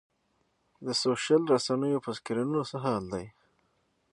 [0.85, 3.25] دا سوشل رسنیو په سکرینونو څه حال دی.